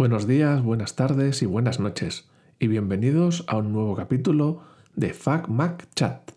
[0.00, 2.26] Buenos días, buenas tardes y buenas noches,
[2.58, 4.62] y bienvenidos a un nuevo capítulo
[4.96, 5.14] de
[5.46, 6.30] Mac Chat.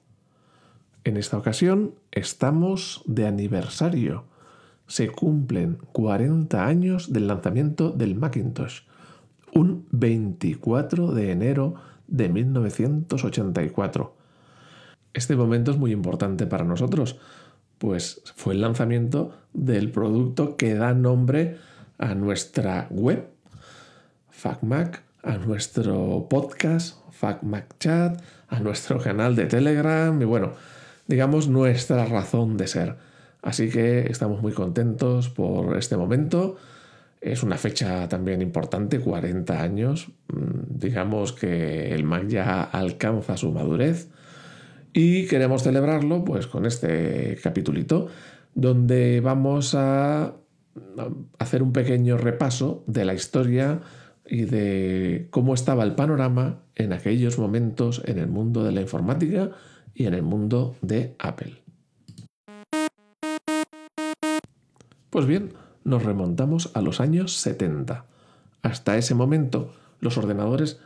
[1.06, 4.26] En esta ocasión estamos de aniversario.
[4.88, 8.82] Se cumplen 40 años del lanzamiento del Macintosh,
[9.54, 11.76] un 24 de enero
[12.10, 14.14] de 1984.
[15.14, 17.18] Este momento es muy importante para nosotros,
[17.78, 21.60] pues fue el lanzamiento del producto que da nombre
[21.98, 23.33] a nuestra web
[24.44, 30.52] FacMac, a nuestro podcast, FacMac Chat, a nuestro canal de Telegram y bueno,
[31.08, 32.98] digamos nuestra razón de ser.
[33.42, 36.58] Así que estamos muy contentos por este momento.
[37.22, 40.10] Es una fecha también importante, 40 años.
[40.28, 44.10] Mm, digamos que el Mac ya alcanza su madurez
[44.92, 48.10] y queremos celebrarlo pues con este capitulito
[48.56, 50.34] donde vamos a
[51.40, 53.80] hacer un pequeño repaso de la historia
[54.26, 59.52] y de cómo estaba el panorama en aquellos momentos en el mundo de la informática
[59.94, 61.62] y en el mundo de Apple.
[65.10, 68.06] Pues bien, nos remontamos a los años 70.
[68.62, 70.80] Hasta ese momento los ordenadores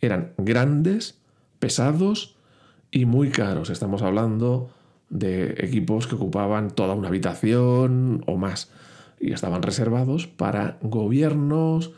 [0.00, 1.18] eran grandes,
[1.58, 2.36] pesados
[2.90, 3.70] y muy caros.
[3.70, 4.70] Estamos hablando
[5.08, 8.70] de equipos que ocupaban toda una habitación o más
[9.20, 11.92] y estaban reservados para gobiernos,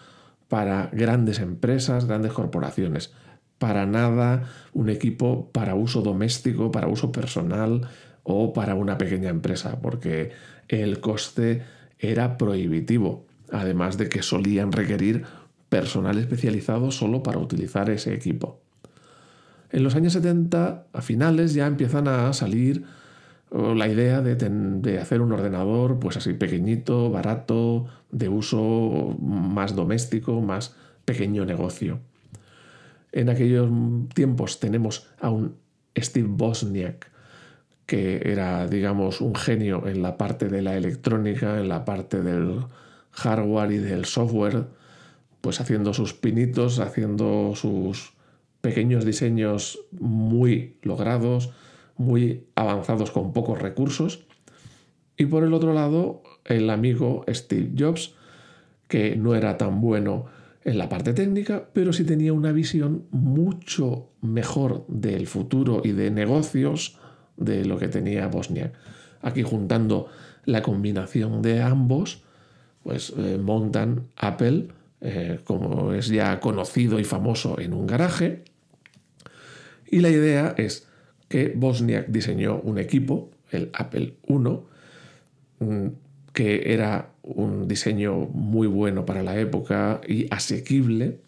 [0.48, 3.12] para grandes empresas, grandes corporaciones.
[3.58, 7.88] Para nada un equipo para uso doméstico, para uso personal
[8.22, 10.32] o para una pequeña empresa, porque
[10.68, 11.62] el coste
[11.98, 15.24] era prohibitivo, además de que solían requerir
[15.68, 18.60] personal especializado solo para utilizar ese equipo.
[19.70, 22.84] En los años 70, a finales, ya empiezan a salir
[23.54, 30.74] la idea de, hacer un ordenador pues así pequeñito, barato, de uso más doméstico, más
[31.04, 32.00] pequeño negocio.
[33.12, 33.70] En aquellos
[34.12, 35.54] tiempos tenemos a un
[35.96, 37.12] Steve Bosniak,
[37.86, 42.64] que era, digamos, un genio en la parte de la electrónica, en la parte del
[43.12, 44.64] hardware y del software,
[45.40, 48.14] pues haciendo sus pinitos, haciendo sus
[48.60, 51.52] pequeños diseños muy logrados,
[51.96, 54.24] muy avanzados con pocos recursos.
[55.16, 58.14] Y por el otro lado, el amigo Steve Jobs,
[58.88, 60.26] que no era tan bueno
[60.64, 66.10] en la parte técnica, pero sí tenía una visión mucho mejor del futuro y de
[66.10, 66.98] negocios
[67.36, 68.72] de lo que tenía Bosnia.
[69.20, 70.08] Aquí juntando
[70.46, 72.22] la combinación de ambos,
[72.82, 74.68] pues eh, montan Apple,
[75.00, 78.44] eh, como es ya conocido y famoso en un garaje.
[79.90, 80.88] Y la idea es
[81.28, 84.38] que Bosniak diseñó un equipo, el Apple I,
[86.32, 91.20] que era un diseño muy bueno para la época y asequible,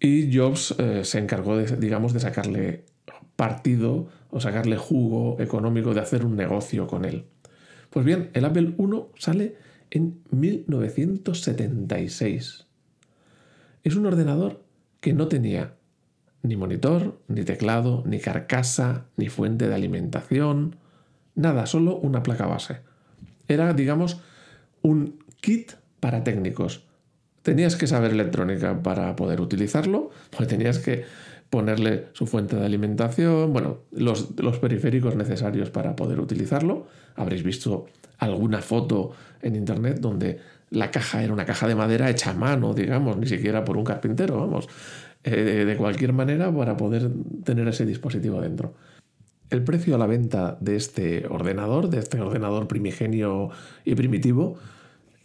[0.00, 2.84] y Jobs eh, se encargó, de, digamos, de sacarle
[3.34, 7.24] partido o sacarle jugo económico de hacer un negocio con él.
[7.90, 8.84] Pues bien, el Apple I
[9.16, 9.56] sale
[9.90, 12.66] en 1976.
[13.84, 14.62] Es un ordenador
[15.00, 15.74] que no tenía
[16.42, 20.76] ni monitor, ni teclado, ni carcasa, ni fuente de alimentación,
[21.34, 22.80] nada, solo una placa base.
[23.48, 24.20] Era, digamos,
[24.82, 26.84] un kit para técnicos.
[27.42, 30.10] Tenías que saber electrónica para poder utilizarlo,
[30.46, 31.04] tenías que
[31.50, 36.86] ponerle su fuente de alimentación, bueno, los, los, periféricos necesarios para poder utilizarlo.
[37.16, 37.86] Habréis visto
[38.18, 40.40] alguna foto en internet donde
[40.70, 43.84] la caja era una caja de madera hecha a mano, digamos, ni siquiera por un
[43.84, 44.68] carpintero, vamos.
[45.24, 47.10] Eh, de cualquier manera para poder
[47.44, 48.74] tener ese dispositivo dentro.
[49.50, 53.50] El precio a la venta de este ordenador, de este ordenador primigenio
[53.84, 54.56] y primitivo,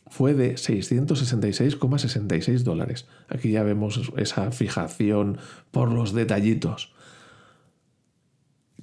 [0.08, 3.06] fue de 666,66 dólares.
[3.28, 5.38] Aquí ya vemos esa fijación
[5.72, 6.94] por los detallitos.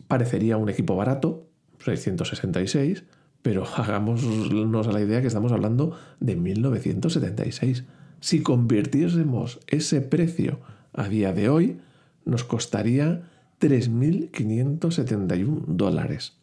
[0.06, 1.48] Parecería un equipo barato,
[1.84, 3.04] 666,
[3.42, 7.84] pero hagámonos a la idea que estamos hablando de 1976.
[8.21, 10.60] Si convirtiésemos ese precio
[10.92, 11.81] a día de hoy
[12.25, 13.22] nos costaría
[13.60, 16.34] 3.571 dólares.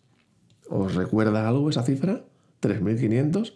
[0.69, 2.25] ¿Os recuerda algo esa cifra?
[2.61, 3.53] 3.500.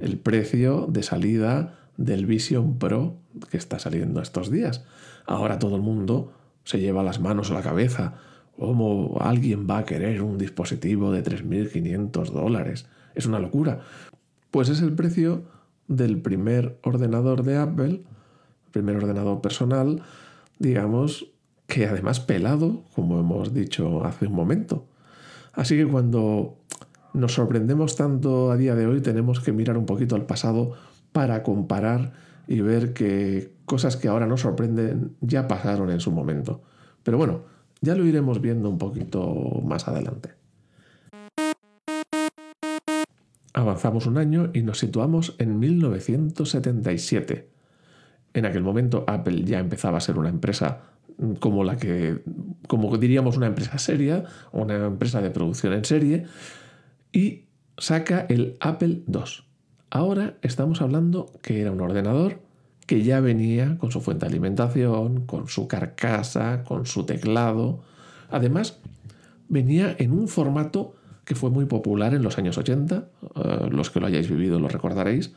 [0.00, 3.16] El precio de salida del Vision Pro
[3.50, 4.84] que está saliendo estos días.
[5.26, 6.32] Ahora todo el mundo
[6.64, 8.14] se lleva las manos a la cabeza.
[8.56, 12.86] ¿Cómo alguien va a querer un dispositivo de 3.500 dólares?
[13.14, 13.80] Es una locura.
[14.50, 15.44] Pues es el precio
[15.86, 18.02] del primer ordenador de Apple
[18.70, 20.02] primer ordenador personal,
[20.58, 21.30] digamos
[21.66, 24.86] que además pelado, como hemos dicho hace un momento.
[25.52, 26.56] Así que cuando
[27.12, 30.72] nos sorprendemos tanto a día de hoy, tenemos que mirar un poquito al pasado
[31.12, 32.12] para comparar
[32.46, 36.62] y ver que cosas que ahora nos sorprenden ya pasaron en su momento.
[37.02, 37.42] Pero bueno,
[37.80, 40.30] ya lo iremos viendo un poquito más adelante.
[43.52, 47.57] Avanzamos un año y nos situamos en 1977.
[48.34, 50.82] En aquel momento Apple ya empezaba a ser una empresa
[51.40, 52.22] como la que,
[52.68, 56.26] como diríamos, una empresa seria, una empresa de producción en serie,
[57.12, 57.44] y
[57.76, 59.22] saca el Apple II.
[59.90, 62.40] Ahora estamos hablando que era un ordenador
[62.86, 67.80] que ya venía con su fuente de alimentación, con su carcasa, con su teclado.
[68.30, 68.78] Además,
[69.48, 74.00] venía en un formato que fue muy popular en los años 80, eh, los que
[74.00, 75.32] lo hayáis vivido lo recordaréis,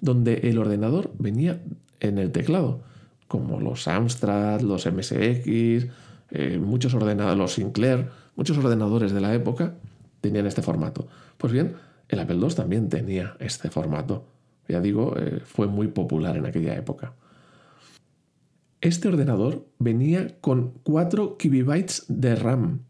[0.00, 1.62] donde el ordenador venía
[2.00, 2.80] en el teclado,
[3.28, 5.86] como los Amstrad, los MSX,
[6.30, 9.74] eh, muchos ordenadores, los Sinclair, muchos ordenadores de la época
[10.20, 11.06] tenían este formato.
[11.36, 11.74] Pues bien,
[12.08, 14.24] el Apple II también tenía este formato.
[14.68, 17.14] Ya digo, eh, fue muy popular en aquella época.
[18.80, 22.80] Este ordenador venía con 4 KB de RAM.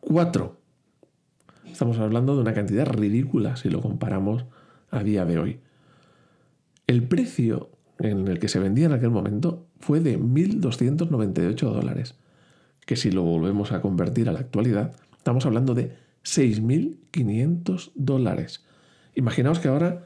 [0.00, 0.60] 4.
[1.70, 4.44] Estamos hablando de una cantidad ridícula si lo comparamos
[4.90, 5.60] a día de hoy.
[6.86, 12.14] El precio en el que se vendía en aquel momento fue de 1.298 dólares,
[12.86, 15.94] que si lo volvemos a convertir a la actualidad, estamos hablando de
[16.24, 18.64] 6.500 dólares.
[19.14, 20.04] Imaginaos que ahora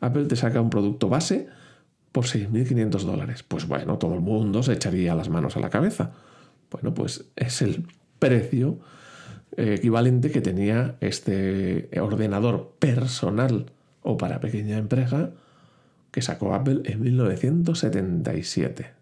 [0.00, 1.48] Apple te saca un producto base
[2.12, 3.42] por 6.500 dólares.
[3.42, 6.12] Pues bueno, todo el mundo se echaría las manos a la cabeza.
[6.70, 7.86] Bueno, pues es el
[8.18, 8.78] precio
[9.56, 13.66] equivalente que tenía este ordenador personal
[14.02, 15.32] o para pequeña empresa
[16.12, 18.92] que sacó Apple en 1977.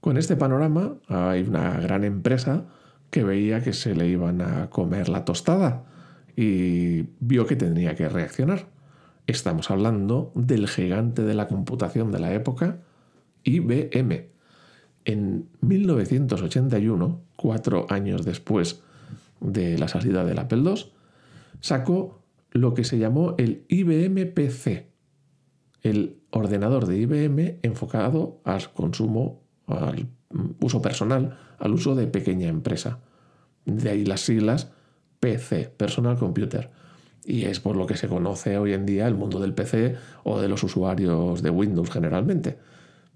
[0.00, 2.64] Con este panorama hay una gran empresa
[3.10, 5.84] que veía que se le iban a comer la tostada
[6.36, 8.66] y vio que tendría que reaccionar.
[9.26, 12.78] Estamos hablando del gigante de la computación de la época,
[13.42, 14.34] IBM
[15.04, 18.80] en 1981, cuatro años después
[19.40, 20.92] de la salida del Apple II,
[21.60, 22.22] sacó
[22.54, 24.88] lo que se llamó el IBM PC,
[25.82, 30.08] el ordenador de IBM enfocado al consumo, al
[30.60, 33.00] uso personal, al uso de pequeña empresa.
[33.66, 34.72] De ahí las siglas
[35.20, 36.70] PC, Personal Computer.
[37.26, 40.40] Y es por lo que se conoce hoy en día el mundo del PC o
[40.40, 42.58] de los usuarios de Windows generalmente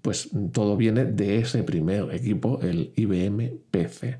[0.01, 4.19] pues todo viene de ese primer equipo, el IBM PC.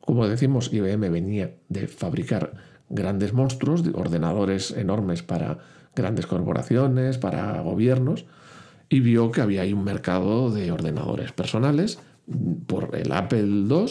[0.00, 2.54] Como decimos, IBM venía de fabricar
[2.90, 5.58] grandes monstruos, ordenadores enormes para
[5.94, 8.26] grandes corporaciones, para gobiernos,
[8.88, 11.98] y vio que había ahí un mercado de ordenadores personales
[12.66, 13.86] por el Apple II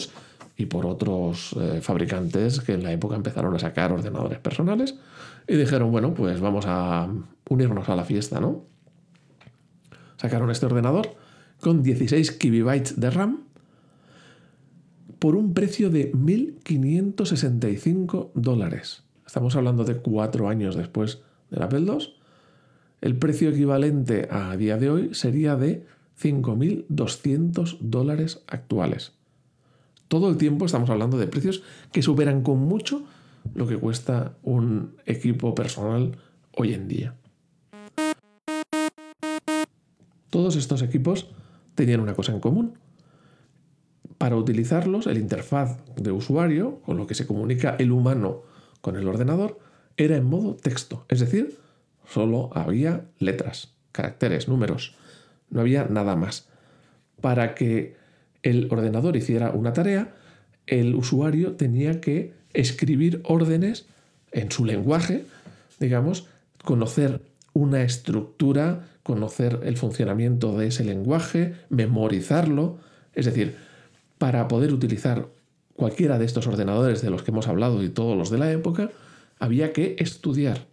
[0.56, 4.96] y por otros eh, fabricantes que en la época empezaron a sacar ordenadores personales
[5.46, 7.08] y dijeron, bueno, pues vamos a
[7.48, 8.64] unirnos a la fiesta, ¿no?
[10.18, 11.14] sacaron este ordenador
[11.60, 13.44] con 16 KB de RAM
[15.18, 19.02] por un precio de 1.565 dólares.
[19.26, 21.20] Estamos hablando de cuatro años después
[21.50, 22.14] del Apple II.
[23.00, 25.86] El precio equivalente a día de hoy sería de
[26.20, 29.12] 5.200 dólares actuales.
[30.08, 33.02] Todo el tiempo estamos hablando de precios que superan con mucho
[33.54, 36.16] lo que cuesta un equipo personal
[36.56, 37.14] hoy en día.
[40.30, 41.28] Todos estos equipos
[41.74, 42.74] tenían una cosa en común.
[44.18, 48.42] Para utilizarlos, el interfaz de usuario, con lo que se comunica el humano
[48.80, 49.58] con el ordenador,
[49.96, 51.58] era en modo texto, es decir,
[52.06, 54.96] solo había letras, caracteres, números,
[55.50, 56.48] no había nada más.
[57.20, 57.96] Para que
[58.42, 60.14] el ordenador hiciera una tarea,
[60.66, 63.86] el usuario tenía que escribir órdenes
[64.32, 65.24] en su lenguaje,
[65.80, 66.26] digamos,
[66.64, 67.22] conocer
[67.52, 72.78] una estructura, conocer el funcionamiento de ese lenguaje, memorizarlo.
[73.14, 73.56] Es decir,
[74.18, 75.28] para poder utilizar
[75.74, 78.90] cualquiera de estos ordenadores de los que hemos hablado y todos los de la época,
[79.38, 80.66] había que estudiar,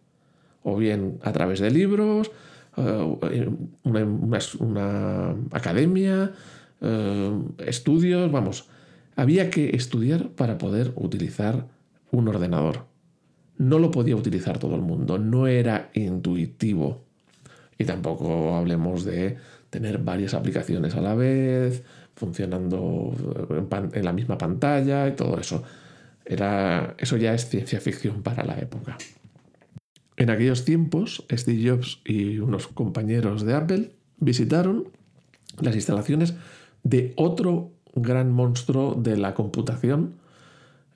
[0.64, 2.32] o bien a través de libros,
[2.78, 3.50] eh,
[4.60, 6.34] una, academia,
[6.82, 8.68] eh, estudios, vamos,
[9.16, 11.68] había que estudiar para poder utilizar
[12.12, 12.86] un ordenador
[13.58, 17.04] no lo podía utilizar todo el mundo, no era intuitivo.
[17.78, 19.38] Y tampoco hablemos de
[19.70, 21.84] tener varias aplicaciones a la vez,
[22.16, 23.14] funcionando
[23.94, 25.64] en, la misma pantalla y todo eso.
[26.26, 28.98] Era, eso ya es ciencia ficción para la época.
[30.18, 34.88] En aquellos tiempos, Steve Jobs y unos compañeros de Apple visitaron
[35.60, 36.36] las instalaciones
[36.84, 40.16] de otro gran monstruo de la computación,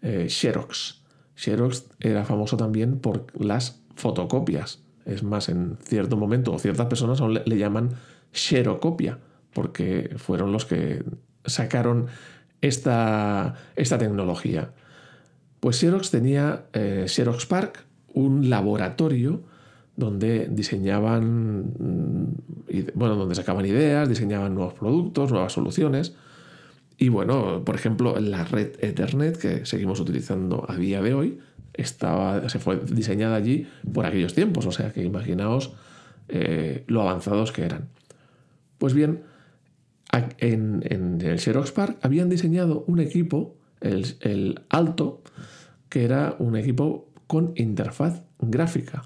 [0.02, 1.02] eh, Xerox.
[1.36, 4.80] Xerox era famoso también por las fotocopias.
[5.06, 7.90] Es más, en cierto momento o ciertas personas aún le, le llaman
[8.32, 9.20] xerocopia,
[9.54, 11.04] porque fueron los que
[11.46, 12.08] sacaron
[12.62, 14.72] esta, esta tecnología.
[15.60, 19.44] Pues Xerox tenía eh, Xerox Park, un laboratorio
[19.96, 22.28] donde diseñaban, mm,
[22.94, 26.16] bueno, donde sacaban ideas, diseñaban nuevos productos, nuevas soluciones.
[26.98, 31.40] Y bueno, por ejemplo, la red Ethernet que seguimos utilizando a día de hoy
[31.74, 35.74] estaba, se fue diseñada allí por aquellos tiempos, o sea que imaginaos
[36.30, 37.90] eh, lo avanzados que eran.
[38.78, 39.24] Pues bien,
[40.12, 40.84] en,
[41.22, 45.22] el Xerox Park habían diseñado un equipo, el, Alto,
[45.90, 49.04] que era un equipo con interfaz gráfica.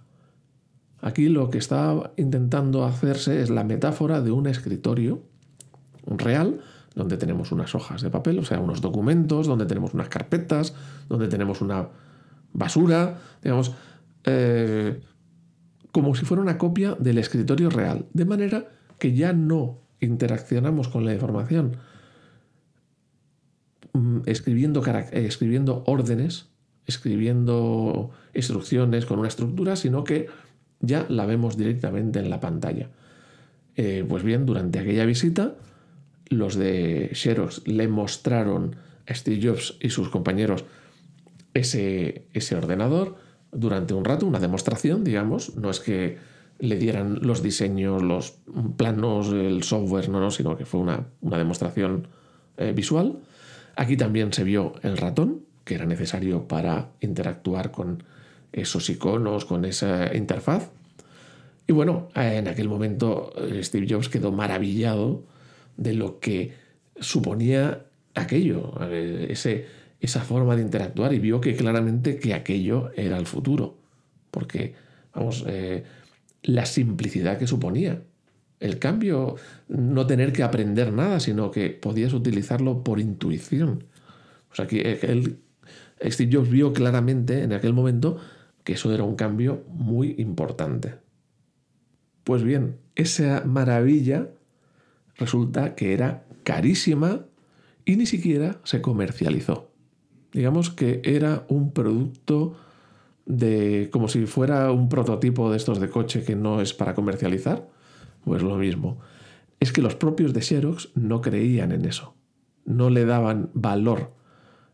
[1.01, 5.23] Aquí lo que estaba intentando hacerse es la metáfora de un escritorio
[6.05, 6.61] real,
[6.95, 10.73] donde tenemos unas hojas de papel, o sea, unos documentos, donde tenemos unas carpetas,
[11.09, 11.89] donde tenemos una
[12.53, 13.73] basura, digamos,
[14.23, 15.01] eh,
[15.91, 18.67] como si fuera una copia del escritorio real, de manera
[18.99, 21.77] que ya no interaccionamos con la información
[23.93, 26.47] mm, escribiendo, eh, escribiendo órdenes,
[26.85, 30.27] escribiendo instrucciones con una estructura, sino que
[30.79, 32.89] ya la vemos directamente en la pantalla.
[33.75, 35.55] Eh, pues bien, durante aquella visita,
[36.29, 38.75] los de Xerox le mostraron
[39.07, 40.65] a Steve Jobs y sus compañeros
[41.53, 43.15] ese, ese ordenador
[43.51, 45.55] durante un rato, una demostración, digamos.
[45.55, 46.17] No es que
[46.59, 48.35] le dieran los diseños, los
[48.77, 52.07] planos, el software, no, no, sino que fue una, demostración
[52.57, 53.19] eh, visual.
[53.75, 58.03] Aquí también se vio el ratón, que era necesario para interactuar con
[58.51, 60.71] esos iconos, con esa interfaz.
[61.67, 65.23] Y bueno, en aquel momento eh, Steve Jobs quedó maravillado
[65.77, 66.53] de lo que
[66.99, 69.65] suponía aquello, eh, ese,
[69.99, 73.77] esa forma de interactuar y vio que claramente que aquello era el futuro.
[74.29, 74.75] Porque,
[75.13, 75.45] vamos,
[76.43, 78.03] la simplicidad que suponía.
[78.59, 79.35] El cambio,
[79.67, 83.85] no tener que aprender nada, sino que podías utilizarlo por intuición.
[84.51, 85.39] O sea, que él,
[86.01, 88.19] Steve Jobs vio claramente en aquel momento
[88.63, 90.95] que eso era un cambio muy importante.
[92.23, 94.29] Pues bien, esa maravilla
[95.17, 97.25] resulta que era carísima
[97.85, 99.71] y ni siquiera se comercializó.
[100.31, 102.57] Digamos que era un producto
[103.25, 107.67] de como si fuera un prototipo de estos de coche que no es para comercializar,
[108.23, 108.99] pues lo mismo.
[109.59, 112.15] Es que los propios de Xerox no creían en eso,
[112.65, 114.13] no le daban valor,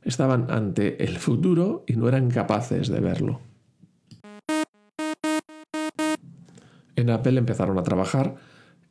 [0.03, 3.39] estaban ante el futuro y no eran capaces de verlo.
[6.95, 8.35] En Apple empezaron a trabajar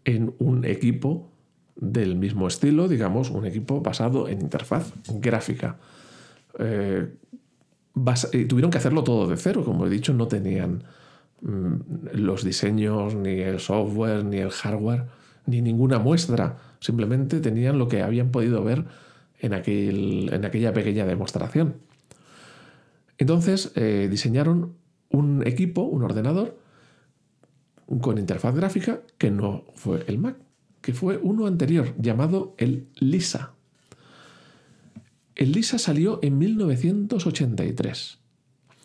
[0.04, 1.30] en un equipo
[1.76, 5.76] del mismo estilo, digamos, un equipo basado en interfaz gráfica.
[6.58, 7.12] Eh,
[8.48, 10.84] tuvieron que hacerlo todo de cero, como he dicho, no tenían
[11.42, 11.74] mm,
[12.14, 15.06] los diseños, ni el software, ni el hardware,
[15.46, 18.84] ni ninguna muestra, simplemente tenían lo que habían podido ver
[19.40, 21.76] en, aquel, en aquella pequeña demostración.
[23.18, 24.74] Entonces eh, diseñaron
[25.10, 26.58] un equipo, un ordenador,
[28.00, 30.36] con interfaz gráfica que no fue el Mac,
[30.82, 33.54] que fue uno anterior llamado el Lisa.
[35.38, 38.18] El Lisa salió en 1983.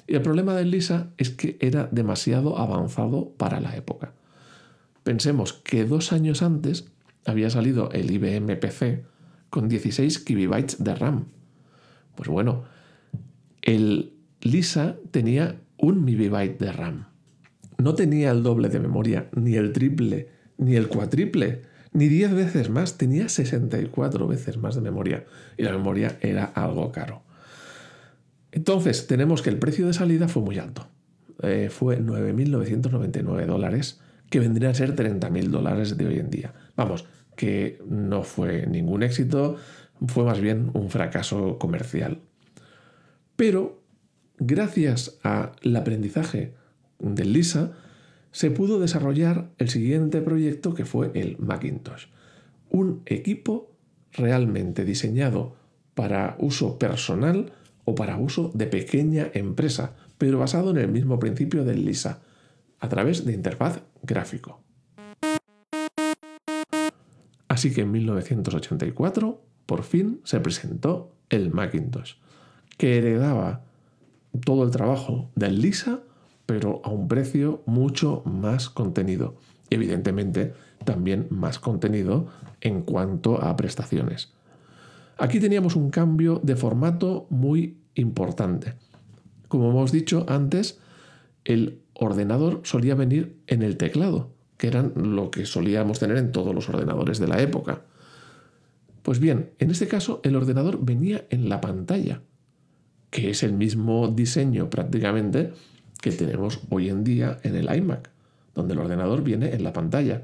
[0.06, 4.14] Y el problema del Lisa es que era demasiado avanzado para la época.
[5.04, 6.86] Pensemos que dos años antes
[7.26, 9.04] había salido el IBM PC
[9.50, 11.26] con 16 KB de RAM.
[12.14, 12.66] Pues bueno,
[13.64, 17.08] el Lisa tenía un MB de RAM.
[17.80, 20.30] No tenía el doble de memoria, ni el triple,
[20.60, 25.26] ni el cuatriple ni 10 veces más, tenía 64 veces más de memoria
[25.58, 27.22] y la memoria era algo caro.
[28.52, 30.88] Entonces, tenemos que el precio de salida fue muy alto.
[31.42, 36.54] Eh, fue 9.999 dólares, que vendrían a ser 30.000 dólares de hoy en día.
[36.76, 39.58] Vamos, que no fue ningún éxito,
[40.08, 42.22] fue más bien un fracaso comercial.
[43.36, 43.82] Pero,
[44.38, 46.54] gracias al aprendizaje
[47.00, 47.72] del Lisa,
[48.34, 52.08] se pudo desarrollar el siguiente proyecto que fue el Macintosh.
[52.70, 53.72] Un equipo
[54.12, 55.56] realmente diseñado
[55.94, 57.54] para uso personal
[57.86, 62.22] o para uso de pequeña empresa, pero basado en el mismo principio del Lisa,
[62.80, 64.60] a través de interfaz gráfico.
[67.48, 72.16] Así que en 1984, por fin, se presentó el Macintosh,
[72.78, 73.62] que heredaba
[74.44, 76.02] todo el trabajo del Lisa
[76.46, 79.36] pero a un precio mucho más contenido.
[79.70, 82.28] Evidentemente también más contenido
[82.62, 84.34] en cuanto a prestaciones.
[85.18, 88.74] Aquí teníamos un cambio de formato muy importante.
[89.48, 90.80] Como hemos dicho antes,
[91.46, 96.54] el ordenador solía venir en el teclado, que eran lo que solíamos tener en todos
[96.54, 97.84] los ordenadores de la época.
[99.04, 102.22] Pues bien, en este caso el ordenador venía en la pantalla,
[103.10, 105.54] que es el mismo diseño prácticamente
[106.04, 108.10] que tenemos hoy en día en el iMac,
[108.54, 110.24] donde el ordenador viene en la pantalla.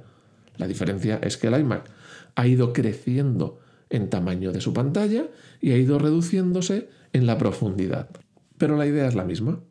[0.57, 1.89] La diferencia es que el iMac
[2.35, 5.27] ha ido creciendo en tamaño de su pantalla
[5.61, 8.09] y ha ido reduciéndose en la profundidad.
[8.57, 9.61] Pero la idea es la misma.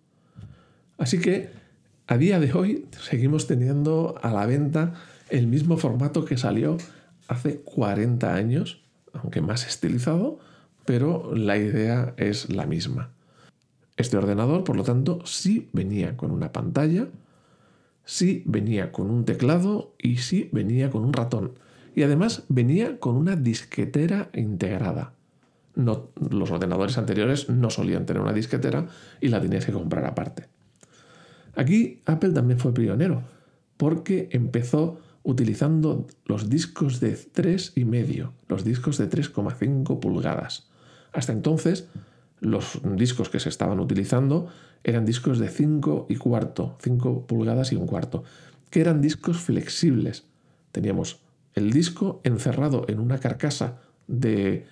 [0.96, 1.50] Así que
[2.06, 4.94] a día de hoy seguimos teniendo a la venta
[5.28, 6.78] el mismo formato que salió
[7.28, 8.80] hace 40 años,
[9.12, 10.38] aunque más estilizado,
[10.86, 13.10] pero la idea es la misma.
[13.98, 17.08] Este ordenador, por lo tanto, sí venía con una pantalla,
[18.04, 21.54] sí venía con un teclado y sí venía con un ratón.
[21.96, 25.14] Y además venía con una disquetera integrada.
[25.74, 28.86] Los ordenadores anteriores no solían tener una disquetera
[29.20, 30.46] y la tenías que comprar aparte.
[31.56, 33.24] Aquí Apple también fue pionero,
[33.76, 40.68] porque empezó utilizando los discos de 3,5, los discos de 3,5 pulgadas.
[41.12, 41.88] Hasta entonces,
[42.40, 44.48] los discos que se estaban utilizando
[44.84, 48.24] eran discos de 5 y cuarto, 5 pulgadas y un cuarto,
[48.70, 50.24] que eran discos flexibles.
[50.72, 51.20] Teníamos
[51.54, 54.66] el disco encerrado en una carcasa de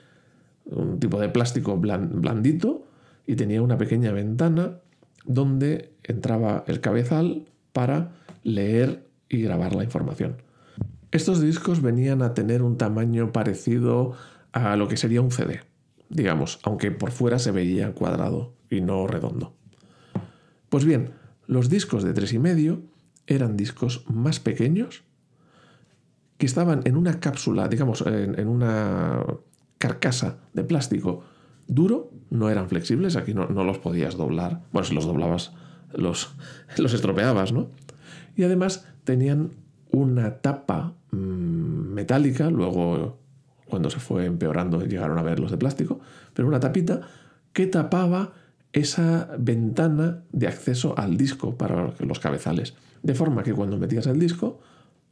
[0.67, 2.87] un tipo de plástico blandito
[3.27, 4.79] y tenía una pequeña ventana
[5.25, 10.37] donde entraba el cabezal para leer y grabar la información.
[11.11, 14.15] Estos discos venían a tener un tamaño parecido
[14.53, 15.61] a lo que sería un CD,
[16.09, 19.55] digamos, aunque por fuera se veía cuadrado y no redondo.
[20.69, 21.11] Pues bien,
[21.47, 22.81] los discos de 3,5
[23.27, 25.05] eran discos más pequeños
[26.39, 29.25] que estaban en una cápsula, digamos, en, una
[29.79, 31.25] carcasa de plástico
[31.67, 34.63] duro, no eran flexibles, aquí no, los podías doblar.
[34.73, 35.53] Bueno, si los doblabas,
[35.93, 36.35] los,
[36.77, 37.71] los estropeabas, ¿no?
[38.37, 39.53] Y además tenían
[39.91, 43.19] una tapa mm, metálica, luego
[43.77, 46.01] cuando se fue empeorando llegaron a ver los de plástico,
[46.33, 47.03] pero una tapita
[47.53, 48.33] que tapaba
[48.73, 52.73] esa ventana de acceso al disco para los cabezales.
[53.03, 54.61] De forma que cuando metías el disco,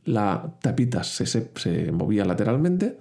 [0.07, 2.99] la tapita se, se movía lateralmente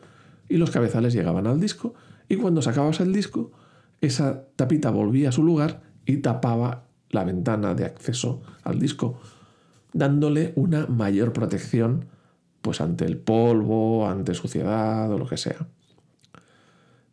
[0.49, 1.93] y los cabezales llegaban al disco
[2.27, 3.53] y cuando sacabas el disco,
[4.01, 9.17] esa tapita volvía a su lugar y tapaba la ventana de acceso al disco,
[9.93, 12.07] dándole una mayor protección
[12.63, 15.67] pues ante el polvo, ante suciedad o lo que sea.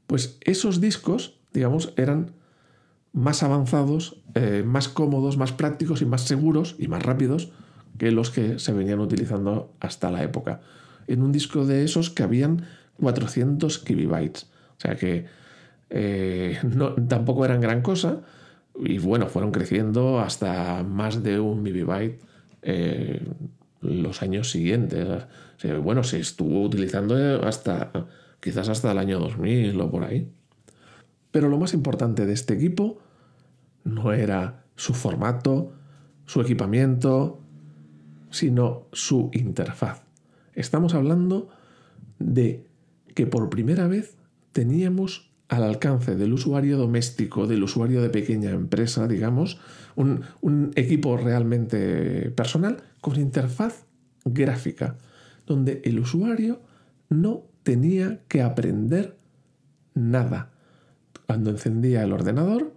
[0.07, 2.31] Pues esos discos, digamos, eran
[3.13, 7.51] más avanzados, eh, más cómodos, más prácticos y más seguros y más rápidos
[7.99, 10.61] que los que se venían utilizando hasta la época.
[11.09, 12.67] En un disco de esos que habían
[13.01, 14.45] 400 kilobytes.
[14.79, 15.27] O sea que
[15.91, 18.21] eh, no, tampoco eran gran cosa.
[18.77, 22.21] Y bueno, fueron creciendo hasta más de un megabyte
[22.63, 23.27] eh,
[23.81, 25.07] los años siguientes.
[25.83, 27.15] bueno, se estuvo utilizando
[27.45, 27.91] hasta
[28.41, 30.31] quizás hasta el año 2000 o por ahí.
[31.31, 32.99] Pero lo más importante de este equipo
[33.85, 35.73] no era su formato,
[36.27, 37.41] su equipamiento,
[38.31, 40.03] sino su interfaz.
[40.55, 41.49] Estamos hablando
[42.19, 42.67] de
[43.15, 44.17] que por primera vez
[44.53, 49.59] teníamos al alcance del usuario doméstico, del usuario de pequeña empresa, digamos,
[49.97, 53.87] un, un equipo realmente personal con interfaz
[54.25, 54.97] gráfica,
[55.47, 56.61] donde el usuario
[57.09, 59.17] no tenía que aprender
[59.95, 60.51] nada.
[61.27, 62.75] Cuando encendía el ordenador,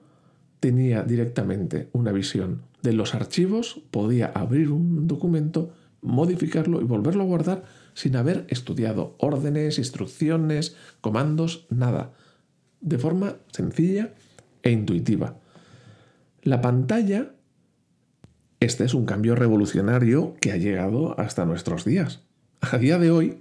[0.60, 7.28] tenía directamente una visión de los archivos, podía abrir un documento, modificarlo y volverlo a
[7.28, 12.14] guardar sin haber estudiado órdenes, instrucciones, comandos, nada,
[12.82, 14.14] de forma sencilla
[14.62, 15.38] e intuitiva.
[16.42, 17.34] La pantalla,
[18.64, 22.22] este es un cambio revolucionario que ha llegado hasta nuestros días.
[22.62, 23.38] A día de hoy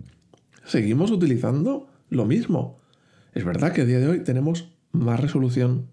[0.65, 2.79] seguimos utilizando lo mismo.
[3.35, 5.89] Es verdad que a día de hoy tenemos más resolución,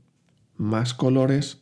[0.57, 1.61] más colores,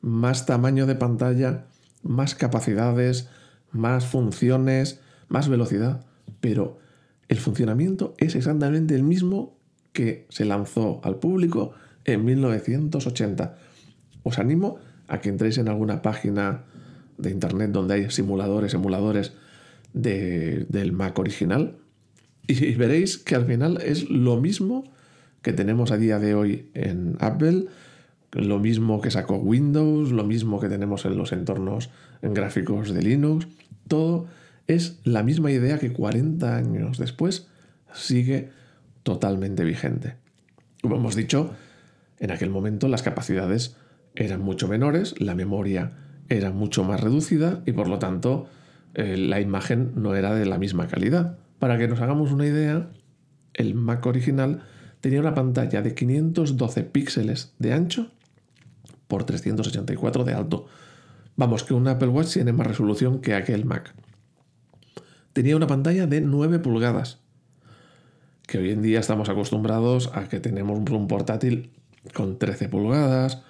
[0.00, 1.66] más tamaño de pantalla,
[2.02, 3.28] más capacidades,
[3.72, 6.04] más funciones, más velocidad
[6.40, 6.78] pero
[7.28, 9.58] el funcionamiento es exactamente el mismo
[9.92, 11.72] que se lanzó al público
[12.04, 13.56] en 1980.
[14.22, 16.64] Os animo a que entréis en alguna página
[17.18, 19.32] de internet donde hay simuladores, emuladores
[19.92, 21.76] del Mac original
[22.46, 24.84] y veréis que al final es lo mismo
[25.42, 27.66] que tenemos a día de hoy en Apple,
[28.32, 31.90] lo mismo que sacó Windows, lo mismo que tenemos en los entornos
[32.22, 33.48] gráficos de Linux,
[33.86, 34.26] todo
[34.66, 37.48] es la misma idea que 40 años después
[37.92, 38.50] sigue
[39.02, 40.14] totalmente vigente.
[40.82, 41.52] Como hemos dicho,
[42.18, 43.76] en aquel momento las capacidades
[44.14, 45.92] eran mucho menores, la memoria
[46.28, 48.46] era mucho más reducida y por lo tanto
[48.94, 51.38] eh, la imagen no era de la misma calidad.
[51.58, 52.90] Para que nos hagamos una idea,
[53.54, 54.62] el Mac original
[55.00, 58.10] tenía una pantalla de 512 píxeles de ancho
[59.06, 60.66] por 384 de alto.
[61.36, 63.94] Vamos, que un Apple Watch tiene más resolución que aquel Mac.
[65.32, 67.20] Tenía una pantalla de 9 pulgadas,
[68.46, 71.70] que hoy en día estamos acostumbrados a que tenemos un portátil
[72.12, 73.42] con 13 pulgadas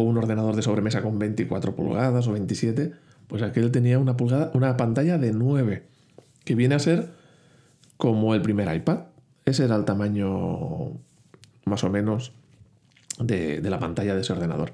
[0.00, 2.92] un ordenador de sobremesa con 24 pulgadas o 27,
[3.26, 5.84] pues aquel tenía una, pulgada, una pantalla de 9,
[6.44, 7.10] que viene a ser
[7.96, 9.00] como el primer iPad.
[9.44, 10.92] Ese era el tamaño
[11.64, 12.32] más o menos
[13.18, 14.72] de, de la pantalla de ese ordenador.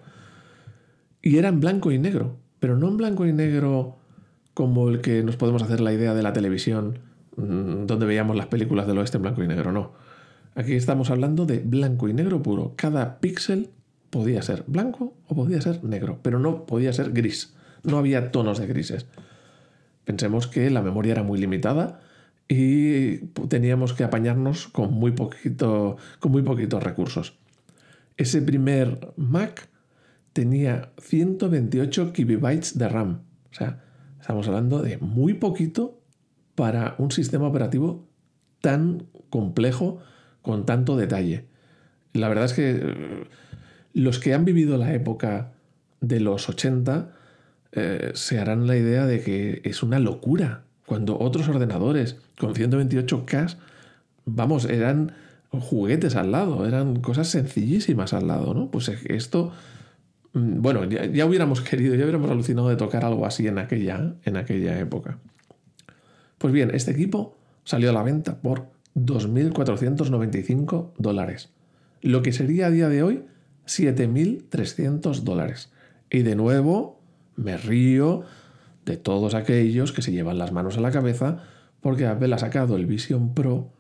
[1.23, 3.97] Y era en blanco y negro, pero no en blanco y negro
[4.55, 6.99] como el que nos podemos hacer la idea de la televisión,
[7.37, 9.93] mm, donde veíamos las películas del oeste en blanco y negro, no.
[10.55, 12.75] Aquí estamos hablando de blanco y negro puro.
[12.77, 13.71] Cada píxel
[14.13, 17.55] podía ser blanco o podía ser negro, pero no podía ser gris.
[17.83, 19.07] No había tonos de grises.
[20.05, 22.01] Pensemos que la memoria era muy limitada
[22.47, 27.39] y teníamos que apañarnos con muy, poquito, con muy poquitos recursos.
[28.19, 29.71] Ese primer Mac
[30.35, 33.23] tenía 128 kibibytes de RAM.
[33.51, 33.83] O sea,
[34.21, 36.03] estamos hablando de muy poquito
[36.55, 38.07] para un sistema operativo
[38.61, 40.01] tan complejo
[40.43, 41.47] con tanto detalle.
[42.13, 43.25] La verdad es que eh,
[43.95, 45.53] los que han vivido la época
[46.01, 47.11] de los 80
[47.73, 50.65] eh, se harán la idea de que es una locura.
[50.87, 53.57] Cuando otros ordenadores con 128K,
[54.27, 55.13] vamos, eran
[55.51, 58.71] juguetes al lado, eran cosas sencillísimas al lado, ¿no?
[58.71, 59.53] Pues esto,
[60.33, 64.37] mm, bueno, ya, hubiéramos querido, ya hubiéramos alucinado de tocar algo así en aquella, en
[64.37, 65.19] aquella época.
[66.39, 71.51] Pues bien, este equipo salió a la venta por 2.495 dólares,
[72.01, 73.23] lo que sería a día de hoy
[73.67, 75.71] 7.300 dólares.
[76.11, 77.01] Y de nuevo
[77.37, 78.25] me río
[78.85, 81.45] de todos aquellos que se llevan las manos a la cabeza
[81.81, 83.71] porque Apple ha sacado el Vision Pro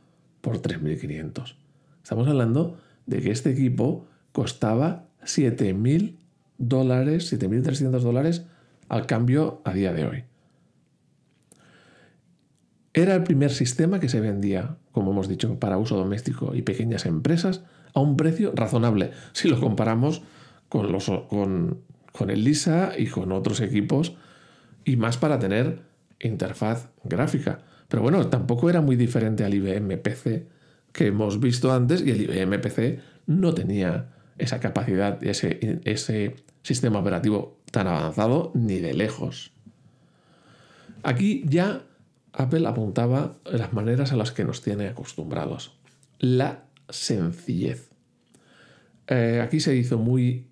[0.40, 1.56] por 3.500.
[2.02, 6.16] Estamos hablando de que este equipo costaba 7.000
[6.58, 8.44] dólares, 7.300 dólares
[8.88, 10.24] al cambio a día de hoy.
[12.94, 17.06] Era el primer sistema que se vendía, como hemos dicho, para uso doméstico y pequeñas
[17.06, 17.62] empresas
[17.94, 20.22] a un precio razonable, si lo comparamos
[20.68, 21.80] con, los, con,
[22.12, 24.14] con el Lisa y con otros equipos,
[24.84, 25.80] y más para tener
[26.20, 27.60] interfaz gráfica.
[27.88, 30.46] Pero bueno, tampoco era muy diferente al IBM PC
[30.92, 36.98] que hemos visto antes y el IBM PC no tenía esa capacidad, ese, ese sistema
[36.98, 39.52] operativo tan avanzado ni de lejos.
[41.02, 41.82] Aquí ya
[42.32, 45.76] Apple apuntaba las maneras a las que nos tiene acostumbrados.
[46.18, 47.90] La sencillez.
[49.08, 50.46] Eh, aquí se hizo muy,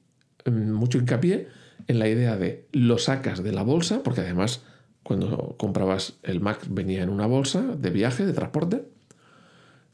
[0.45, 1.49] mm, mucho hincapié
[1.87, 4.65] en la idea de lo sacas de la bolsa, porque además
[5.03, 8.85] cuando comprabas el Mac venía en una bolsa de viaje, de transporte,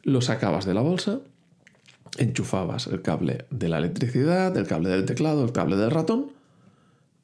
[0.02, 1.20] lo sacabas de la bolsa,
[2.18, 6.32] enchufabas el cable de la electricidad, el cable del teclado, el cable del ratón,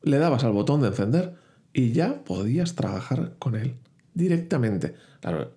[0.03, 1.35] le dabas al botón de encender
[1.73, 3.77] y ya podías trabajar con él
[4.15, 4.95] directamente.
[5.21, 5.53] Claro,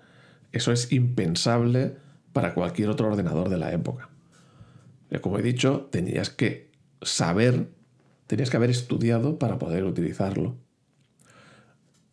[0.51, 1.97] eso es impensable
[2.36, 4.10] para cualquier otro ordenador de la época.
[5.21, 6.69] Como he dicho, tenías que
[7.02, 7.69] saber,
[8.28, 10.58] tenías que haber estudiado para poder utilizarlo.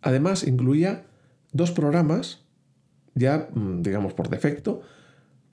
[0.00, 1.06] Además, incluía
[1.50, 2.44] dos programas,
[3.16, 4.82] ya mm, digamos por defecto,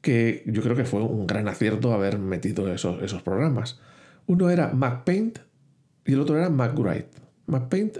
[0.01, 3.79] que yo creo que fue un gran acierto haber metido esos, esos programas.
[4.27, 5.39] Uno era MacPaint
[6.05, 7.09] y el otro era MacWrite.
[7.47, 7.97] MacPaint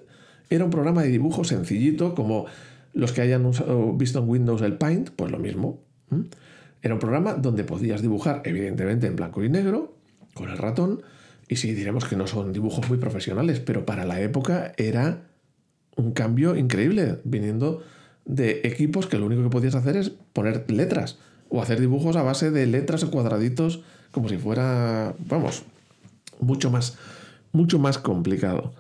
[0.52, 2.46] era un programa de dibujo sencillito como
[2.94, 3.50] los que hayan
[3.96, 5.82] visto en Windows el Paint, pues lo mismo.
[6.82, 9.96] Era un programa donde podías dibujar, evidentemente, en blanco y negro,
[10.34, 11.02] con el ratón,
[11.48, 15.24] y sí, diremos que no son dibujos muy profesionales, pero para la época era
[15.96, 17.82] un cambio increíble, viniendo
[18.26, 21.18] de equipos que lo único que podías hacer es poner letras,
[21.50, 25.64] o hacer dibujos a base de letras o cuadraditos, como si fuera, vamos,
[26.40, 26.98] mucho más,
[27.52, 28.74] mucho más complicado.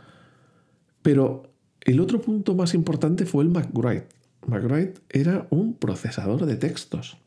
[1.01, 1.49] Pero
[1.81, 4.07] el otro punto más importante fue el MacWrite.
[4.45, 7.17] MacWrite era un procesador de textos,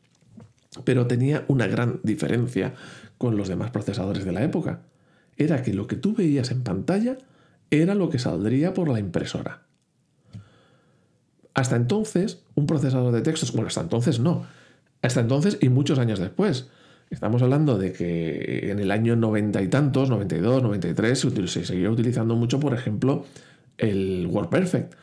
[0.83, 2.73] pero tenía una gran diferencia
[3.17, 4.81] con los demás procesadores de la época.
[5.37, 7.17] Era que lo que tú veías en pantalla
[7.71, 9.63] era lo que saldría por la impresora.
[11.53, 14.45] Hasta entonces, un procesador de textos, bueno, hasta entonces no,
[15.01, 16.69] hasta entonces y muchos años después.
[17.09, 22.35] Estamos hablando de que en el año noventa y tantos, 92, 93, se seguía utilizando
[22.35, 23.25] mucho, por ejemplo,
[23.77, 24.93] el WordPerfect.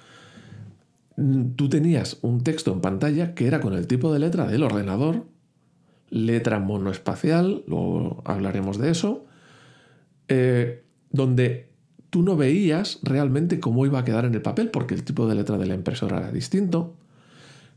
[1.54, 5.26] Tú tenías un texto en pantalla que era con el tipo de letra del ordenador,
[6.10, 9.24] letra monoespacial, luego hablaremos de eso,
[10.28, 11.70] eh, donde
[12.10, 15.36] tú no veías realmente cómo iba a quedar en el papel porque el tipo de
[15.36, 16.94] letra de la impresora era distinto.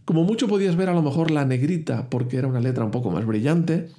[0.06, 3.12] Como mucho podías ver a lo mejor la negrita porque era una letra un poco
[3.12, 3.90] más brillante.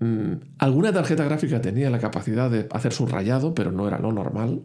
[0.00, 4.12] Mm, alguna tarjeta gráfica tenía la capacidad de hacer su rayado, pero no era lo
[4.12, 4.62] normal.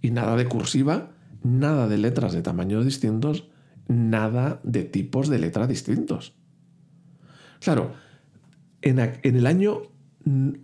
[0.00, 1.10] Y nada de cursiva,
[1.42, 3.48] nada de letras de tamaños distintos,
[3.88, 6.34] nada de tipos de letra distintos.
[7.64, 7.92] Claro,
[8.82, 9.80] en, el año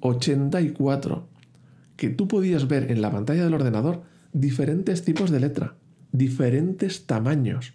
[0.01, 1.29] 84,
[1.97, 4.03] que tú podías ver en la pantalla del ordenador
[4.35, 5.77] diferentes tipos de letra,
[6.13, 7.73] diferentes tamaños,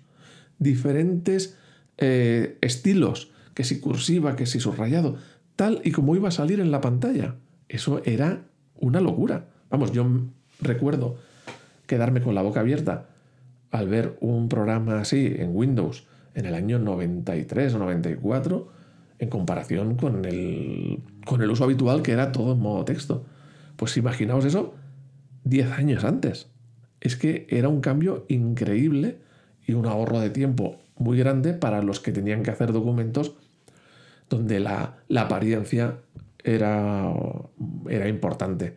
[0.59, 1.57] diferentes
[1.97, 5.17] eh, estilos, que si cursiva, que si subrayado,
[5.55, 7.33] tal y como iba a salir en la pantalla.
[7.67, 8.43] Eso era
[8.75, 9.47] una locura.
[9.71, 10.05] Vamos, yo
[10.61, 11.17] recuerdo
[11.87, 13.07] quedarme con la boca abierta
[13.71, 18.74] al ver un programa así en Windows en el año 93 o 94
[19.19, 23.25] en comparación con el, con el uso habitual que era todo en modo texto.
[23.75, 24.75] Pues imaginaos eso
[25.43, 26.49] 10 años antes.
[27.01, 29.19] Es que era un cambio increíble
[29.65, 33.35] y un ahorro de tiempo muy grande para los que tenían que hacer documentos
[34.29, 35.97] donde la, apariencia
[36.43, 37.13] era,
[37.89, 38.75] era importante.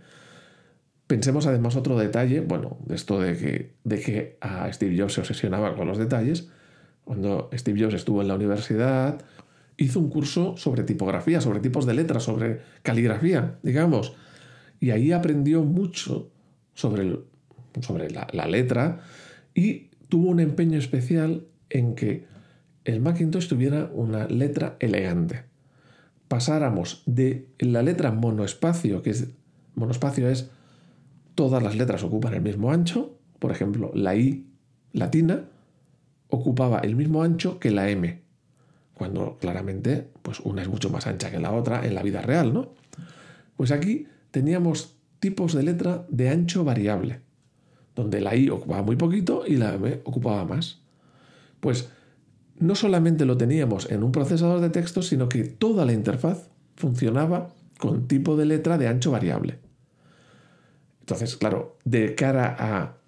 [1.07, 5.21] Pensemos además otro detalle, bueno, de esto de que, de que a Steve Jobs se
[5.21, 6.51] obsesionaba con los detalles.
[7.05, 9.23] Cuando Steve Jobs estuvo en la universidad,
[9.79, 14.15] hizo un curso sobre tipografía, sobre tipos de letras, sobre caligrafía, digamos.
[14.81, 16.31] Y ahí aprendió mucho
[16.75, 17.19] sobre,
[17.81, 19.01] sobre la letra
[19.55, 22.27] y tuvo un empeño especial en que
[22.85, 25.45] el Macintosh tuviera una letra elegante.
[26.29, 29.29] Pasáramos de la letra monoespacio, que es
[29.75, 30.51] monospacio es
[31.35, 34.47] todas las letras ocupan el mismo ancho, por ejemplo, la I
[34.93, 35.49] latina
[36.29, 38.23] ocupaba el mismo ancho que la M,
[38.99, 42.53] cuando claramente pues una es mucho más ancha que la otra en la vida real,
[42.53, 42.75] ¿no?
[43.57, 47.21] Pues aquí teníamos tipos de letra de ancho variable
[47.99, 50.79] donde la I ocupaba muy poquito y la M ocupaba más.
[51.59, 51.91] Pues
[52.57, 57.49] no solamente lo teníamos en un procesador de texto, sino que toda la interfaz funcionaba
[57.77, 59.59] con tipo de letra de ancho variable.
[61.01, 62.99] Entonces, claro, de cara a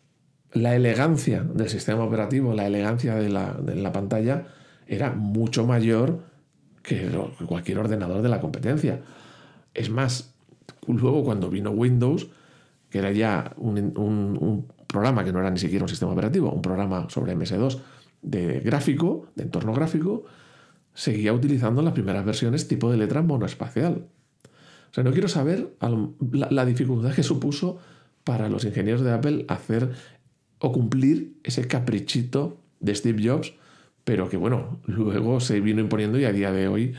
[0.53, 4.49] la elegancia del sistema operativo, la elegancia de la, pantalla,
[4.91, 6.25] era mucho mayor
[6.83, 7.09] que
[7.47, 9.01] cualquier ordenador de la competencia.
[9.73, 10.35] Es más,
[10.89, 12.29] luego cuando vino Windows,
[12.91, 17.09] que era ya un, programa que no era ni siquiera un sistema operativo, un programa
[17.09, 17.79] sobre MS2
[18.23, 20.25] de gráfico, de entorno gráfico,
[20.93, 24.09] seguía utilizando las primeras versiones tipo de letra monoespacial.
[24.91, 25.77] O sea, no quiero saber
[26.33, 27.79] la, dificultad que supuso
[28.25, 29.93] para los ingenieros de Apple hacer
[30.59, 33.55] o cumplir ese caprichito de Steve Jobs,
[34.11, 36.95] pero que bueno, luego se vino imponiendo y a día de hoy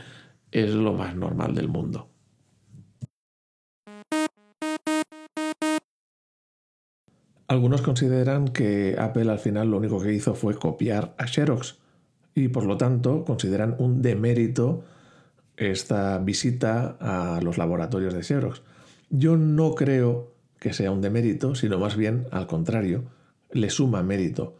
[0.50, 2.08] es lo más normal del mundo.
[7.48, 11.80] Algunos consideran que Apple al final lo único que hizo fue copiar a Xerox
[12.34, 14.82] y por lo tanto consideran un demérito
[15.58, 18.62] esta visita a los laboratorios de Xerox.
[19.10, 23.04] Yo no creo que sea un demérito, sino más bien al contrario,
[23.50, 24.56] le suma mérito,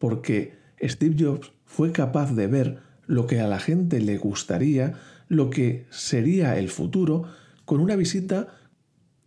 [0.00, 4.92] porque Steve Jobs fue capaz de ver lo que a la gente le gustaría,
[5.28, 7.24] lo que sería el futuro,
[7.64, 8.48] con una visita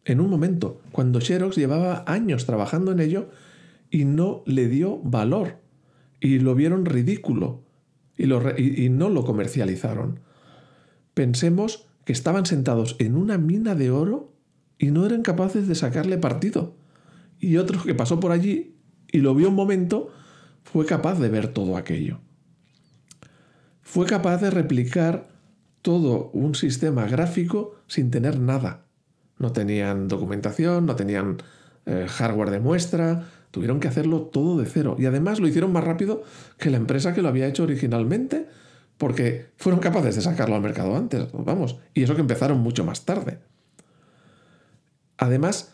[0.05, 3.29] en un momento, cuando Xerox llevaba años trabajando en ello
[3.89, 5.58] y no le dio valor
[6.21, 7.63] y lo vieron ridículo
[8.15, 8.25] y,
[8.86, 10.19] y no lo comercializaron.
[11.15, 14.36] Pensemos que estaban sentados en una mina de oro
[14.77, 16.75] y no eran capaces de sacarle partido.
[17.39, 18.75] Y otro que pasó por allí
[19.12, 20.12] y lo vio un momento
[20.62, 22.19] fue capaz de ver todo aquello.
[23.86, 25.28] Fue capaz de replicar
[25.82, 28.88] todo un sistema gráfico sin tener nada.
[29.38, 31.38] No tenían documentación, no tenían
[31.86, 34.98] eh, hardware de muestra, tuvieron que hacerlo todo de cero.
[35.00, 36.24] Y además lo hicieron más rápido
[36.58, 38.48] que la empresa que lo había hecho originalmente,
[38.98, 41.78] porque fueron capaces de sacarlo al mercado antes, vamos.
[41.93, 43.38] Y eso que empezaron mucho más tarde.
[45.17, 45.74] Además,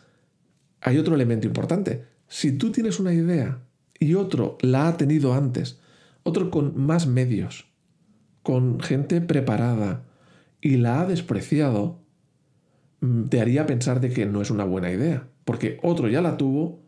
[0.82, 2.04] hay otro elemento importante.
[2.28, 3.60] Si tú tienes una idea
[3.98, 5.80] y otro la ha tenido antes,
[6.24, 7.71] otro con más medios,
[8.42, 10.04] con gente preparada,
[10.60, 12.02] y la ha despreciado,
[13.02, 16.36] Mm, te haría pensar de que no es una buena idea, porque otro ya la
[16.36, 16.80] tuvo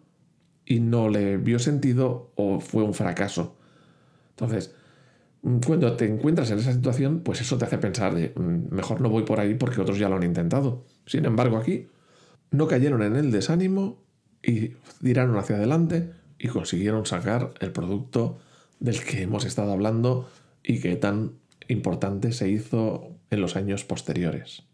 [0.65, 3.57] y no le vio sentido o fue un fracaso.
[4.31, 4.75] Entonces,
[5.43, 9.01] mm, cuando te encuentras en esa situación, pues eso te hace pensar de mm, mejor
[9.01, 10.85] no voy por ahí porque otros ya lo han intentado.
[11.07, 11.89] Sin embargo, aquí
[12.53, 14.05] no cayeron en el desánimo
[14.43, 18.39] y tiraron hacia adelante y consiguieron sacar el producto
[18.79, 20.29] del que hemos estado hablando
[20.63, 21.33] y que tan
[21.69, 24.65] importante se hizo en los años posteriores.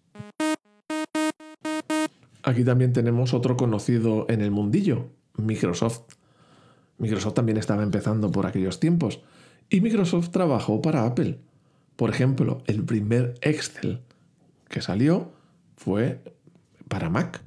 [2.43, 6.03] aquí también tenemos otro conocido en el mundillo, Microsoft.
[6.99, 9.21] Microsoft también estaba empezando por aquellos tiempos
[9.69, 11.39] y Microsoft trabajó para Apple.
[11.97, 14.01] Por ejemplo, el primer Excel
[14.69, 15.33] que salió
[15.77, 16.21] fue
[16.89, 17.43] para Mac.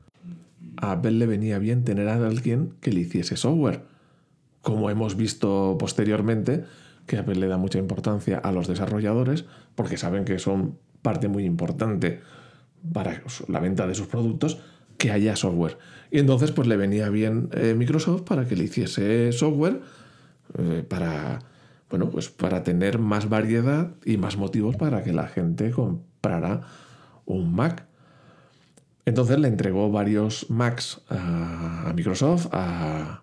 [0.78, 3.84] A Apple le venía bien tener a alguien que le hiciese software.
[4.62, 6.66] Como hemos visto posteriormente,
[7.06, 11.46] que Apple le da mucha importancia a los desarrolladores porque saben que son parte muy
[11.46, 12.22] importante
[12.94, 14.60] para la venta de sus productos
[14.98, 15.78] que haya software.
[16.12, 19.82] Y entonces pues le venía bien eh, Microsoft para que le hiciese software
[20.58, 21.40] eh, para
[21.94, 26.62] bueno, pues para tener más variedad y más motivos para que la gente comprara
[27.26, 27.86] un Mac.
[29.06, 33.22] Entonces le entregó varios Macs a Microsoft, a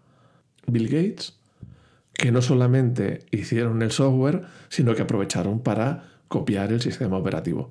[0.69, 1.40] Bill Gates,
[2.21, 7.71] que no solamente hicieron el software, sino que aprovecharon para copiar el sistema operativo.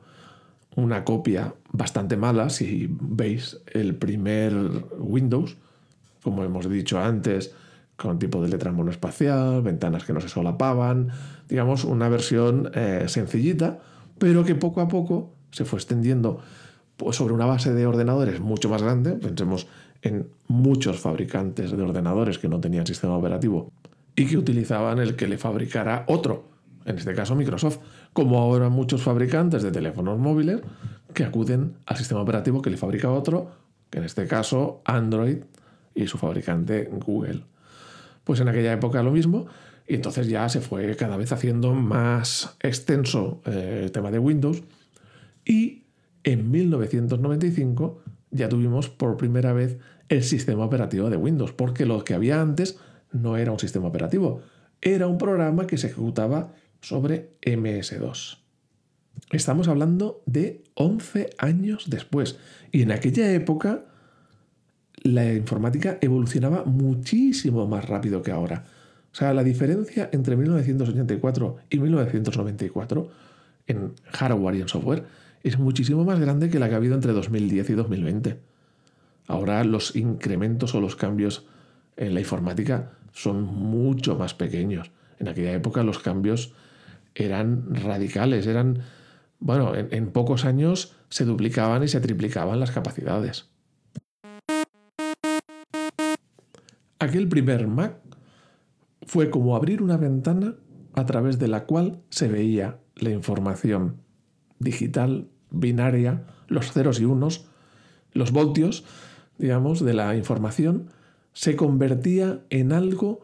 [0.75, 4.53] Una copia bastante mala, si veis el primer
[4.97, 5.55] Windows,
[6.23, 7.53] como hemos dicho antes,
[7.95, 11.09] con tipo de letra monoespacial, ventanas que no se solapaban,
[11.47, 13.77] digamos, una versión eh, sencillita,
[14.17, 16.39] pero que poco a poco se fue extendiendo
[16.97, 19.11] pues, sobre una base de ordenadores mucho más grande.
[19.11, 19.67] Pensemos
[20.01, 23.71] en muchos fabricantes de ordenadores que no tenían sistema operativo
[24.19, 26.49] y que utilizaban el que le fabricara otro,
[26.83, 27.77] en este caso Microsoft,
[28.11, 30.59] como ahora muchos fabricantes de teléfonos móviles
[31.13, 33.49] que acuden al sistema operativo que le fabrica otro,
[33.89, 35.37] que en este caso Android
[35.95, 37.45] y su fabricante Google.
[38.25, 39.47] Pues en aquella época lo mismo,
[39.87, 44.63] y entonces ya se fue cada vez haciendo más extenso eh, el tema de Windows,
[45.45, 45.85] y
[46.25, 49.77] en 1995 ya tuvimos por primera vez
[50.09, 52.77] el sistema operativo de Windows, porque lo que había antes
[53.11, 54.41] no era un sistema operativo,
[54.81, 58.37] era un programa que se ejecutaba sobre MS2.
[59.31, 62.37] Estamos hablando de 11 años después.
[62.71, 63.85] Y en aquella época
[65.03, 68.65] la informática evolucionaba muchísimo más rápido que ahora.
[69.11, 73.09] O sea, la diferencia entre 1984 y 1994
[73.67, 75.03] en hardware y en software
[75.43, 78.39] es muchísimo más grande que la que ha habido entre 2010 y 2020.
[79.27, 81.45] Ahora los incrementos o los cambios
[81.97, 84.91] en la informática son mucho más pequeños.
[85.19, 86.53] En aquella época los cambios
[87.15, 88.79] eran radicales, eran,
[89.39, 93.49] bueno, en, pocos años se duplicaban y se triplicaban las capacidades.
[96.99, 97.95] Aquel primer Mac
[99.03, 100.55] fue como abrir una ventana
[100.93, 104.01] a través de la cual se veía la información
[104.59, 107.47] digital, binaria, los ceros y unos,
[108.11, 108.83] los voltios,
[109.37, 110.89] digamos, de la información
[111.39, 113.21] se convertía en algo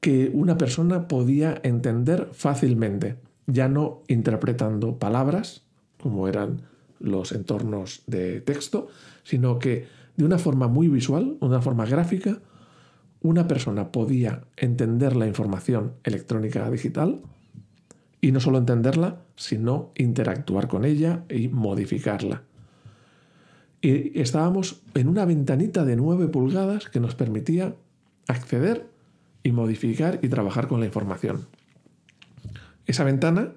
[0.00, 3.14] que una persona podía entender fácilmente,
[3.46, 5.62] ya no interpretando palabras,
[6.02, 6.62] como eran
[6.98, 8.88] los entornos de texto,
[9.22, 9.86] sino que
[10.16, 12.40] de una forma muy visual, una forma gráfica,
[13.20, 17.20] una persona podía entender la información electrónica digital
[18.20, 22.42] y no solo entenderla, sino interactuar con ella y modificarla.
[23.84, 27.76] Y estábamos en una ventanita de 9 pulgadas que nos permitía
[28.26, 28.88] acceder
[29.42, 31.46] y modificar y trabajar con la información.
[32.86, 33.52] Esa ventana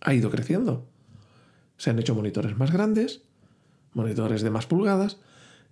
[0.00, 0.86] ha ido creciendo.
[1.76, 3.20] Se han hecho monitores más grandes,
[3.92, 5.18] monitores de más pulgadas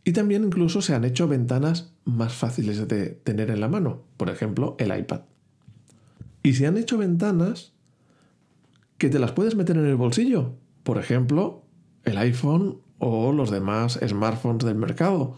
[0.05, 4.29] y también incluso se han hecho ventanas más fáciles de tener en la mano, por
[4.29, 5.23] ejemplo el iPad.
[6.43, 7.73] Y se han hecho ventanas
[8.99, 10.53] que te las puedes meter en el bolsillo,
[10.83, 11.63] por ejemplo
[12.05, 15.37] el iPhone o los demás smartphones del mercado.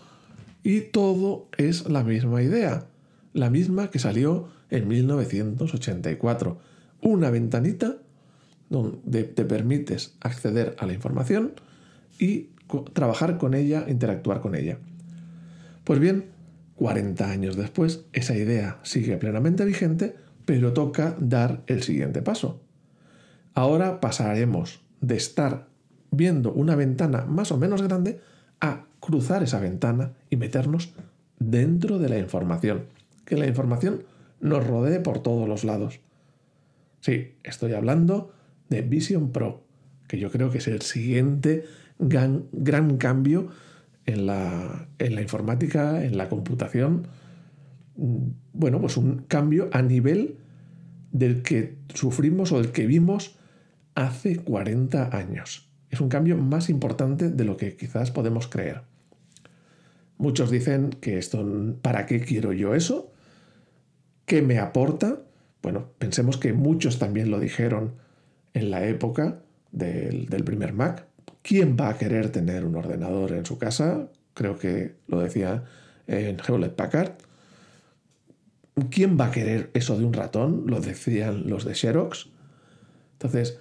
[0.62, 2.86] Y todo es la misma idea,
[3.32, 6.58] la misma que salió en 1984.
[7.02, 7.96] Una ventanita
[8.68, 11.52] donde te permites acceder a la información
[12.18, 12.50] y
[12.92, 14.78] trabajar con ella, interactuar con ella.
[15.84, 16.26] Pues bien,
[16.76, 22.60] 40 años después, esa idea sigue plenamente vigente, pero toca dar el siguiente paso.
[23.54, 25.67] Ahora pasaremos de estar
[26.10, 28.20] viendo una ventana más o menos grande
[28.60, 30.92] a cruzar esa ventana y meternos
[31.38, 32.84] dentro de la información.
[33.24, 34.04] Que la información
[34.40, 36.00] nos rodee por todos los lados.
[37.00, 38.32] Sí, estoy hablando
[38.68, 39.62] de Vision Pro,
[40.08, 41.64] que yo creo que es el siguiente
[41.98, 43.48] gran, gran cambio
[44.06, 47.06] en la, en la informática, en la computación.
[48.52, 50.36] Bueno, pues un cambio a nivel
[51.12, 53.36] del que sufrimos o del que vimos
[53.94, 55.67] hace 40 años.
[55.90, 58.82] Es un cambio más importante de lo que quizás podemos creer.
[60.18, 61.46] Muchos dicen que esto,
[61.80, 63.12] ¿para qué quiero yo eso?
[64.26, 65.20] ¿Qué me aporta?
[65.62, 67.94] Bueno, pensemos que muchos también lo dijeron
[68.52, 69.40] en la época
[69.72, 71.06] del, primer Mac,
[71.42, 74.08] ¿Quién va a querer tener un ordenador en su casa?
[74.34, 75.64] Creo que lo decía
[76.06, 77.12] en Hewlett Packard.
[78.90, 80.64] ¿Quién va a querer eso de un ratón?
[80.66, 82.28] Lo decían los de Xerox.
[83.12, 83.60] Entonces,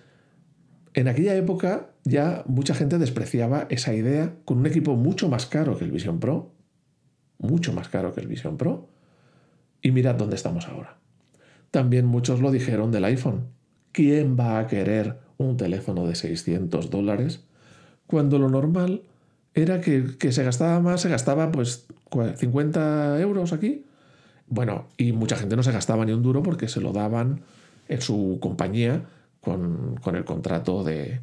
[0.98, 5.78] en aquella época ya mucha gente despreciaba esa idea con un equipo mucho más caro
[5.78, 6.52] que el Vision Pro.
[7.38, 8.90] Mucho más caro que el Vision Pro.
[9.82, 10.98] Y mirad dónde estamos ahora.
[11.70, 13.50] También muchos lo dijeron del iPhone.
[13.92, 17.46] ¿Quién va a querer un teléfono de 600 dólares
[18.08, 19.04] cuando lo normal
[19.54, 21.86] era que, que se gastaba más, se gastaba pues
[22.38, 23.86] 50 euros aquí
[24.48, 27.42] bueno, y mucha gente no se gastaba ni un duro porque se lo daban
[27.90, 29.06] en su compañía
[29.42, 31.22] con, el contrato de,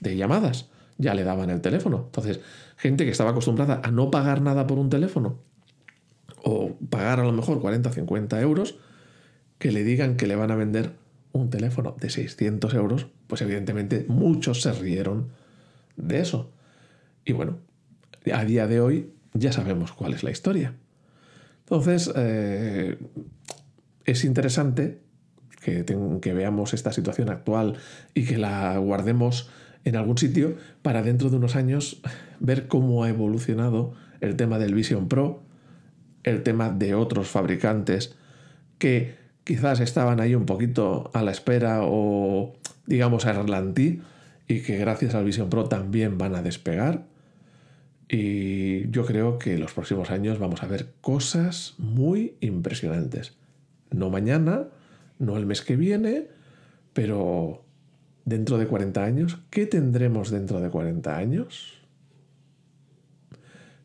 [0.00, 0.68] llamadas.
[0.98, 2.04] Ya le daban el teléfono.
[2.06, 2.40] Entonces,
[2.76, 5.38] gente que estaba acostumbrada a no pagar nada por un teléfono
[6.42, 8.78] o pagar a lo mejor 40, 50 euros,
[9.58, 10.92] que le digan que le van a vender
[11.32, 15.28] un teléfono de 600 euros, pues evidentemente muchos se rieron
[15.96, 16.50] de eso.
[17.24, 17.58] Y bueno,
[18.32, 20.74] a día de hoy ya sabemos cuál es la historia.
[21.60, 22.96] Entonces, eh,
[24.04, 25.00] es interesante
[26.20, 27.74] que, veamos esta situación actual
[28.14, 29.50] y que la guardemos
[29.84, 32.00] en algún sitio para dentro de unos años
[32.40, 35.42] ver cómo ha evolucionado el tema del Vision Pro,
[36.22, 38.14] el tema de otros fabricantes
[38.78, 39.14] que
[39.44, 42.54] quizás estaban ahí un poquito a la espera o
[42.86, 44.00] digamos a ralentí
[44.48, 47.04] y que gracias al Vision Pro también van a despegar.
[48.08, 53.34] Y yo creo que los próximos años vamos a ver cosas muy impresionantes.
[53.90, 54.68] No mañana,
[55.18, 56.28] no el mes que viene,
[56.92, 57.64] pero
[58.24, 61.82] dentro de 40 años, ¿qué tendremos dentro de 40 años?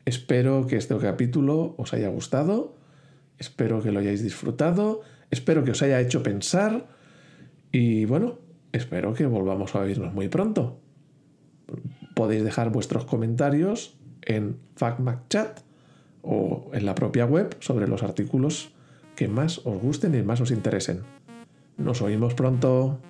[0.06, 2.76] Espero que este capítulo os haya gustado,
[3.38, 6.88] espero que lo hayáis disfrutado, espero que os haya hecho pensar
[7.72, 8.40] y bueno,
[8.72, 10.80] espero que volvamos a oírnos muy pronto.
[12.16, 15.62] Podéis dejar vuestros comentarios en FacMacChat
[16.24, 18.74] o en la propia web sobre los artículos
[19.16, 21.02] que más os gusten y más os interesen.
[21.84, 23.02] Nos oímos pronto.